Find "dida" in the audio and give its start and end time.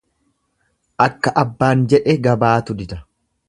2.83-3.03